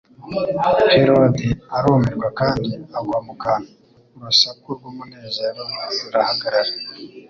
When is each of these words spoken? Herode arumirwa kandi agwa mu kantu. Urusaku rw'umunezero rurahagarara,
Herode 0.95 1.47
arumirwa 1.75 2.27
kandi 2.39 2.69
agwa 2.97 3.17
mu 3.27 3.33
kantu. 3.43 3.71
Urusaku 4.15 4.67
rw'umunezero 4.75 5.61
rurahagarara, 5.99 6.73